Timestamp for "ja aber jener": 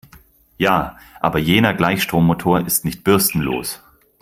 0.57-1.75